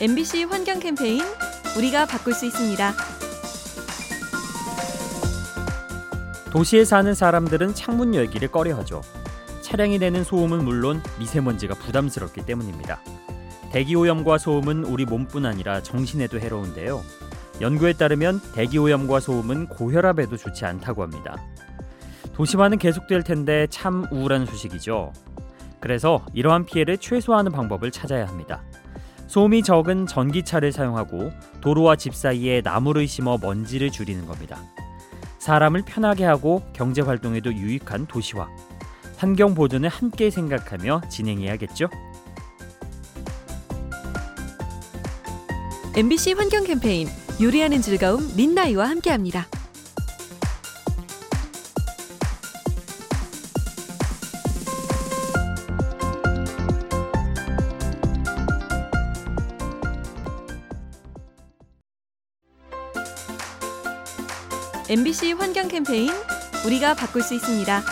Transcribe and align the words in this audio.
MBC 0.00 0.42
환경 0.44 0.80
캠페인 0.80 1.22
우리가 1.78 2.04
바꿀 2.06 2.34
수 2.34 2.46
있습니다. 2.46 2.92
도시에 6.50 6.84
사는 6.84 7.14
사람들은 7.14 7.74
창문 7.74 8.12
열기를 8.12 8.48
꺼려하죠. 8.48 9.02
차량이 9.60 9.98
내는 9.98 10.24
소음은 10.24 10.64
물론 10.64 11.00
미세먼지가 11.20 11.74
부담스럽기 11.76 12.44
때문입니다. 12.44 13.00
대기 13.70 13.94
오염과 13.94 14.38
소음은 14.38 14.84
우리 14.84 15.04
몸뿐 15.04 15.46
아니라 15.46 15.80
정신에도 15.80 16.40
해로운데요. 16.40 17.00
연구에 17.60 17.92
따르면 17.92 18.40
대기 18.52 18.78
오염과 18.78 19.20
소음은 19.20 19.68
고혈압에도 19.68 20.36
좋지 20.36 20.64
않다고 20.64 21.04
합니다. 21.04 21.36
도시화는 22.32 22.78
계속될 22.78 23.22
텐데 23.22 23.68
참 23.70 24.06
우울한 24.10 24.44
소식이죠. 24.46 25.12
그래서 25.78 26.26
이러한 26.34 26.66
피해를 26.66 26.98
최소화하는 26.98 27.52
방법을 27.52 27.92
찾아야 27.92 28.26
합니다. 28.26 28.64
소음이 29.26 29.62
적은 29.62 30.06
전기차를 30.06 30.72
사용하고 30.72 31.32
도로와 31.60 31.96
집 31.96 32.14
사이에 32.14 32.60
나무를 32.62 33.08
심어 33.08 33.38
먼지를 33.40 33.90
줄이는 33.90 34.26
겁니다. 34.26 34.58
사람을 35.38 35.82
편하게 35.82 36.24
하고 36.24 36.62
경제 36.72 37.02
활동에도 37.02 37.52
유익한 37.52 38.06
도시화. 38.06 38.48
환경 39.16 39.54
보존을 39.54 39.88
함께 39.88 40.30
생각하며 40.30 41.02
진행해야겠죠? 41.08 41.88
MBC 45.96 46.32
환경 46.32 46.64
캠페인 46.64 47.08
요리하는 47.40 47.80
즐거움 47.80 48.34
민나이와 48.36 48.88
함께합니다. 48.88 49.46
MBC 64.94 65.32
환경 65.32 65.66
캠페인 65.66 66.08
우리가 66.64 66.94
바꿀 66.94 67.22
수 67.22 67.34
있습니다. 67.34 67.82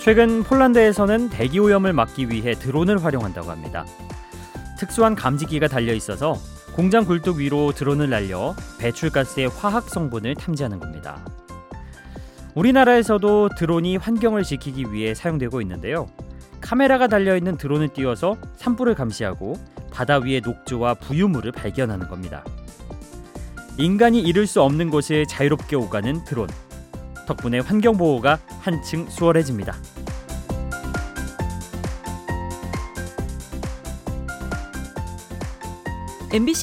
최근 0.00 0.42
폴란드에서는 0.42 1.30
대기 1.30 1.60
오염을 1.60 1.92
막기 1.92 2.28
위해 2.28 2.54
드론을 2.54 3.04
활용한다고 3.04 3.52
합니다. 3.52 3.86
특수한 4.80 5.14
감지기가 5.14 5.68
달려 5.68 5.94
있어서 5.94 6.34
공장 6.74 7.04
굴뚝 7.04 7.36
위로 7.36 7.70
드론을 7.70 8.10
날려 8.10 8.56
배출가스의 8.80 9.46
화학 9.46 9.88
성분을 9.88 10.34
탐지하는 10.34 10.80
겁니다. 10.80 11.24
우리나라에서도 12.56 13.50
드론이 13.56 13.96
환경을 13.96 14.42
지키기 14.42 14.92
위해 14.92 15.14
사용되고 15.14 15.60
있는데요. 15.60 16.08
카메라가 16.62 17.08
달려 17.08 17.36
있는 17.36 17.58
드론을 17.58 17.88
띄워서 17.88 18.36
산불을 18.56 18.94
감시하고 18.94 19.56
바다 19.90 20.16
위의 20.16 20.40
녹조와 20.40 20.94
부유물을 20.94 21.52
발견하는 21.52 22.08
겁니다. 22.08 22.42
인간이 23.76 24.20
이룰 24.20 24.46
수 24.46 24.62
없는 24.62 24.88
곳을 24.88 25.26
자유롭게 25.26 25.76
오가는 25.76 26.24
드론. 26.24 26.48
덕분에 27.26 27.58
환경 27.58 27.96
보호가 27.96 28.38
한층 28.60 29.08
수월해집니다. 29.08 29.76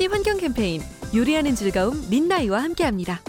환경 0.10 0.38
캠페인 0.38 0.82
요리하는 1.16 1.56
즐거움 1.56 2.10
민나이와 2.10 2.64
함께합니다. 2.64 3.20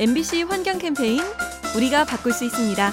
MBC 0.00 0.42
환경 0.42 0.78
캠페인 0.78 1.20
우리가 1.76 2.04
바꿀 2.04 2.32
수 2.32 2.44
있습니다. 2.44 2.92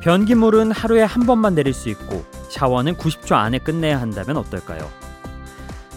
변기물은 0.00 0.72
하루에 0.72 1.04
한 1.04 1.24
번만 1.24 1.54
내릴 1.54 1.72
수 1.72 1.88
있고 1.88 2.24
샤워는 2.48 2.96
90초 2.96 3.36
안에 3.36 3.58
끝내야 3.58 4.00
한다면 4.00 4.38
어떨까요? 4.38 4.90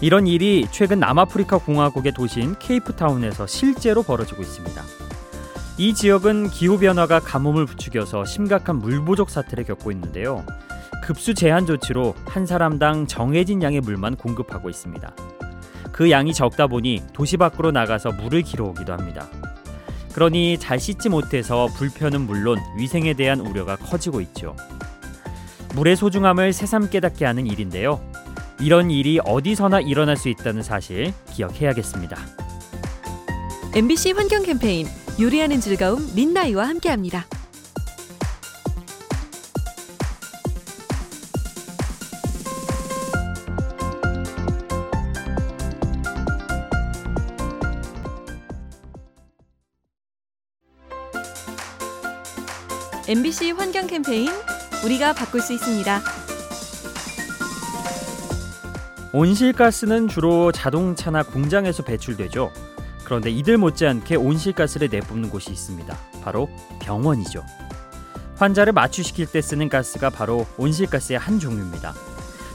이런 0.00 0.28
일이 0.28 0.68
최근 0.70 1.00
남아프리카 1.00 1.58
공화국의 1.58 2.12
도시인 2.12 2.54
케이프타운에서 2.60 3.48
실제로 3.48 4.04
벌어지고 4.04 4.42
있습니다. 4.42 4.80
이 5.76 5.94
지역은 5.94 6.50
기후 6.50 6.78
변화가 6.78 7.18
가뭄을 7.18 7.66
부추겨서 7.66 8.24
심각한 8.24 8.76
물 8.76 9.04
부족 9.04 9.30
사태를 9.30 9.64
겪고 9.64 9.90
있는데요. 9.90 10.46
급수 11.02 11.34
제한 11.34 11.66
조치로 11.66 12.14
한 12.26 12.46
사람당 12.46 13.08
정해진 13.08 13.64
양의 13.64 13.80
물만 13.80 14.14
공급하고 14.14 14.70
있습니다. 14.70 15.12
그 15.94 16.10
양이 16.10 16.34
적다 16.34 16.66
보니 16.66 17.04
도시 17.12 17.36
밖으로 17.36 17.70
나가서 17.70 18.10
물을 18.10 18.42
길어오기도 18.42 18.92
합니다. 18.92 19.28
그러니 20.12 20.58
잘 20.58 20.80
씻지 20.80 21.08
못해서 21.08 21.68
불편은 21.76 22.22
물론 22.22 22.58
위생에 22.76 23.14
대한 23.14 23.38
우려가 23.38 23.76
커지고 23.76 24.20
있죠. 24.20 24.56
물의 25.76 25.94
소중함을 25.94 26.52
새삼 26.52 26.90
깨닫게 26.90 27.24
하는 27.24 27.46
일인데요. 27.46 28.00
이런 28.58 28.90
일이 28.90 29.20
어디서나 29.24 29.82
일어날 29.82 30.16
수 30.16 30.28
있다는 30.28 30.64
사실 30.64 31.14
기억해야겠습니다. 31.32 32.16
MBC 33.76 34.12
환경 34.12 34.42
캠페인 34.42 34.88
요리하는 35.20 35.60
즐거움 35.60 36.12
민나이와 36.16 36.66
함께합니다. 36.66 37.24
MBC 53.06 53.50
환경 53.50 53.86
캠페인 53.86 54.30
우리가 54.82 55.12
바꿀 55.12 55.42
수 55.42 55.52
있습니다. 55.52 56.00
온실가스는 59.12 60.08
주로 60.08 60.50
자동차나 60.50 61.22
공장에서 61.22 61.82
배출되죠. 61.82 62.50
그런데 63.04 63.30
이들 63.30 63.58
못지않게 63.58 64.16
온실가스를 64.16 64.88
내뿜는 64.90 65.28
곳이 65.28 65.50
있습니다. 65.50 65.94
바로 66.22 66.48
병원이죠. 66.80 67.44
환자를 68.36 68.72
마취시킬 68.72 69.26
때 69.26 69.42
쓰는 69.42 69.68
가스가 69.68 70.08
바로 70.08 70.46
온실가스의 70.56 71.18
한 71.18 71.38
종류입니다. 71.38 71.92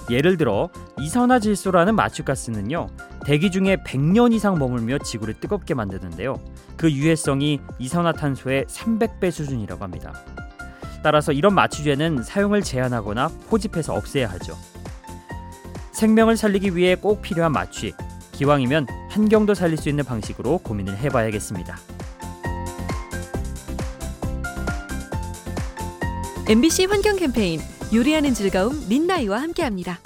예를 0.09 0.37
들어 0.37 0.69
이산화질소라는 0.99 1.95
마취가스는요 1.95 2.87
대기 3.25 3.51
중에 3.51 3.77
100년 3.77 4.33
이상 4.33 4.57
머물며 4.57 4.99
지구를 4.99 5.35
뜨겁게 5.39 5.73
만드는데요. 5.73 6.39
그 6.77 6.91
유해성이 6.91 7.59
이산화탄소의 7.77 8.65
300배 8.65 9.31
수준이라고 9.31 9.83
합니다. 9.83 10.13
따라서 11.03 11.31
이런 11.31 11.53
마취제는 11.53 12.23
사용을 12.23 12.61
제한하거나 12.61 13.29
포집해서 13.49 13.93
없애야 13.93 14.29
하죠. 14.31 14.57
생명을 15.91 16.37
살리기 16.37 16.75
위해 16.75 16.95
꼭 16.95 17.21
필요한 17.21 17.51
마취 17.51 17.93
기왕이면 18.31 18.87
환경도 19.09 19.53
살릴 19.53 19.77
수 19.77 19.89
있는 19.89 20.05
방식으로 20.05 20.59
고민을 20.59 20.97
해봐야겠습니다. 20.97 21.77
MBC 26.47 26.85
환경 26.85 27.15
캠페인 27.17 27.59
요리하는 27.91 28.35
즐거움 28.35 28.87
민나이와 28.87 29.41
함께합니다. 29.41 29.99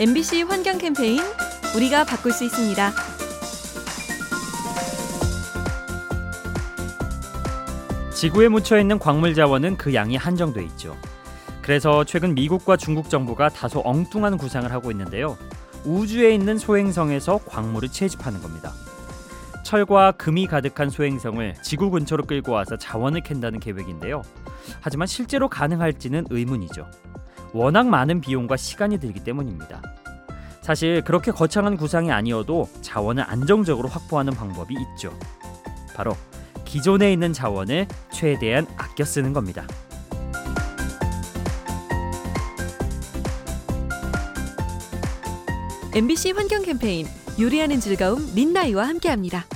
MBC 0.00 0.42
환경 0.42 0.78
캠페인 0.78 1.20
우리가 1.76 2.04
바꿀 2.04 2.32
수 2.32 2.44
있습니다. 2.44 2.92
지구에 8.12 8.48
묻혀 8.48 8.80
있는 8.80 8.98
광물 8.98 9.34
자원은 9.34 9.76
그 9.76 9.94
양이 9.94 10.16
한정돼 10.16 10.64
있죠. 10.64 10.96
그래서 11.68 12.02
최근 12.02 12.34
미국과 12.34 12.78
중국 12.78 13.10
정부가 13.10 13.50
다소 13.50 13.82
엉뚱한 13.84 14.38
구상을 14.38 14.72
하고 14.72 14.90
있는데요. 14.90 15.36
우주에 15.84 16.32
있는 16.32 16.56
소행성에서 16.56 17.40
광물을 17.46 17.90
채집하는 17.90 18.40
겁니다. 18.40 18.72
철과 19.64 20.12
금이 20.12 20.46
가득한 20.46 20.88
소행성을 20.88 21.56
지구 21.60 21.90
근처로 21.90 22.24
끌고 22.24 22.52
와서 22.52 22.78
자원을 22.78 23.20
캔다는 23.20 23.60
계획인데요. 23.60 24.22
하지만 24.80 25.06
실제로 25.06 25.50
가능할지는 25.50 26.28
의문이죠. 26.30 26.90
워낙 27.52 27.86
많은 27.86 28.22
비용과 28.22 28.56
시간이 28.56 28.98
들기 28.98 29.22
때문입니다. 29.22 29.82
사실 30.62 31.02
그렇게 31.04 31.32
거창한 31.32 31.76
구상이 31.76 32.10
아니어도 32.10 32.66
자원을 32.80 33.24
안정적으로 33.28 33.90
확보하는 33.90 34.32
방법이 34.32 34.74
있죠. 34.74 35.12
바로 35.94 36.16
기존에 36.64 37.12
있는 37.12 37.34
자원을 37.34 37.86
최대한 38.10 38.66
아껴 38.78 39.04
쓰는 39.04 39.34
겁니다. 39.34 39.66
MBC 45.94 46.32
환경 46.32 46.62
캠페인 46.62 47.06
요리하는 47.40 47.80
즐거움 47.80 48.34
민나이와 48.34 48.86
함께합니다. 48.86 49.46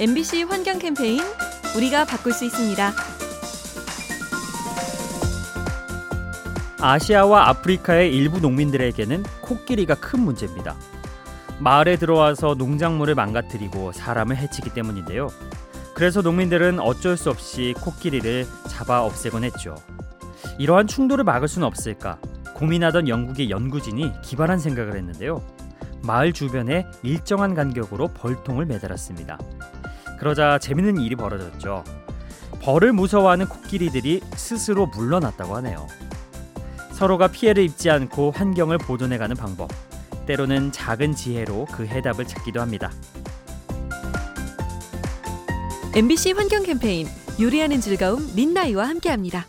MBC 0.00 0.42
환경 0.42 0.80
캠페인 0.80 1.20
우리가 1.76 2.04
바꿀 2.04 2.32
수 2.32 2.44
있습니다. 2.44 2.92
아시아와 6.80 7.48
아프리카의 7.48 8.14
일부 8.14 8.40
농민들에게는 8.40 9.22
코끼리가 9.40 9.94
큰 9.94 10.20
문제입니다. 10.20 10.76
마을에 11.58 11.96
들어와서 11.96 12.54
농작물을 12.54 13.14
망가뜨리고 13.14 13.92
사람을 13.92 14.36
해치기 14.36 14.70
때문인데요. 14.70 15.28
그래서 15.94 16.20
농민들은 16.20 16.78
어쩔 16.78 17.16
수 17.16 17.30
없이 17.30 17.74
코끼리를 17.80 18.46
잡아 18.68 19.02
없애곤 19.02 19.44
했죠. 19.44 19.74
이러한 20.58 20.86
충돌을 20.86 21.24
막을 21.24 21.48
수는 21.48 21.66
없을까 21.66 22.18
고민하던 22.54 23.08
영국의 23.08 23.50
연구진이 23.50 24.12
기발한 24.22 24.58
생각을 24.58 24.96
했는데요. 24.96 25.42
마을 26.02 26.32
주변에 26.32 26.86
일정한 27.02 27.54
간격으로 27.54 28.08
벌통을 28.08 28.66
매달았습니다. 28.66 29.38
그러자 30.18 30.58
재밌는 30.58 30.98
일이 30.98 31.16
벌어졌죠. 31.16 31.84
벌을 32.62 32.92
무서워하는 32.92 33.46
코끼리들이 33.46 34.20
스스로 34.34 34.86
물러났다고 34.86 35.56
하네요. 35.56 35.86
서로가 36.92 37.28
피해를 37.28 37.62
입지 37.62 37.90
않고 37.90 38.30
환경을 38.30 38.78
보존해가는 38.78 39.36
방법. 39.36 39.70
때로는 40.26 40.72
작은 40.72 41.14
지혜로 41.14 41.66
그 41.72 41.86
해답을 41.86 42.26
찾기도 42.26 42.60
합니다. 42.60 42.92
MBC 45.94 46.32
환경 46.32 46.62
캠페인 46.62 47.06
요리하는 47.40 47.80
즐거움 47.80 48.34
민나이와 48.34 48.86
함께합니다. 48.86 49.46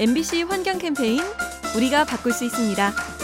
MBC 0.00 0.42
환경 0.42 0.78
캠페인 0.78 1.20
우리가 1.76 2.04
바꿀 2.04 2.32
수 2.32 2.44
있습니다. 2.44 3.17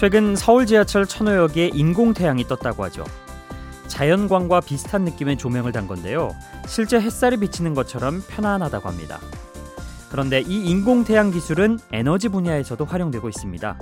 최근 0.00 0.34
서울 0.34 0.64
지하철 0.64 1.04
천호역에 1.04 1.72
인공 1.74 2.14
태양이 2.14 2.42
떴다고 2.44 2.84
하죠. 2.84 3.04
자연광과 3.86 4.62
비슷한 4.62 5.04
느낌의 5.04 5.36
조명을 5.36 5.72
단 5.72 5.86
건데요. 5.86 6.34
실제 6.66 6.98
햇살이 6.98 7.36
비치는 7.36 7.74
것처럼 7.74 8.22
편안하다고 8.26 8.88
합니다. 8.88 9.20
그런데 10.10 10.40
이 10.40 10.70
인공 10.70 11.04
태양 11.04 11.30
기술은 11.30 11.80
에너지 11.92 12.30
분야에서도 12.30 12.82
활용되고 12.82 13.28
있습니다. 13.28 13.78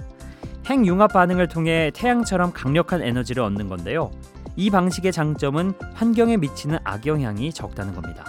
핵융합 0.66 1.12
반응을 1.12 1.46
통해 1.46 1.92
태양처럼 1.94 2.52
강력한 2.52 3.00
에너지를 3.00 3.44
얻는 3.44 3.68
건데요. 3.68 4.10
이 4.56 4.70
방식의 4.70 5.12
장점은 5.12 5.74
환경에 5.94 6.36
미치는 6.36 6.80
악영향이 6.82 7.52
적다는 7.52 7.94
겁니다. 7.94 8.24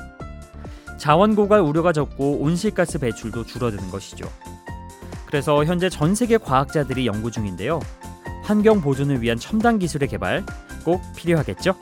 자원 1.00 1.34
고갈 1.34 1.62
우려가 1.62 1.92
적고 1.92 2.38
온실가스 2.42 3.00
배출도 3.00 3.46
줄어드는 3.46 3.90
것이죠. 3.90 4.30
그래서 5.30 5.64
현재 5.64 5.90
전 5.90 6.16
세계 6.16 6.38
과학자들이 6.38 7.06
연구 7.06 7.30
중인데요. 7.30 7.80
환경 8.44 8.82
보존을 8.82 9.22
위한 9.22 9.38
첨단 9.38 9.78
기술의 9.78 10.10
개발 10.10 10.44
꼭 10.84 11.02
필요하겠죠? 11.16 11.76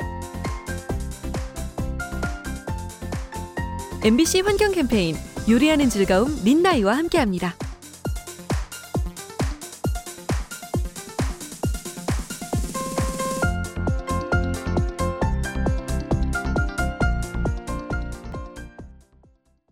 MBC 4.03 4.41
환경 4.41 4.73
캠페인 4.73 5.15
요리하는 5.49 5.89
즐거움 5.89 6.44
민나이와 6.44 6.97
함께합니다. 6.97 7.55